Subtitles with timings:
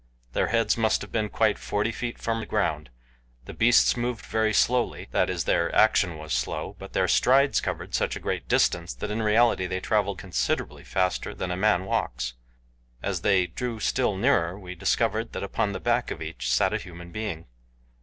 [0.33, 2.89] Their heads must have been quite forty feet from the ground.
[3.45, 7.93] The beasts moved very slowly that is their action was slow but their strides covered
[7.93, 12.33] such a great distance that in reality they traveled considerably faster than a man walks.
[13.03, 16.79] As they drew still nearer we discovered that upon the back of each sat a
[16.79, 17.45] human being.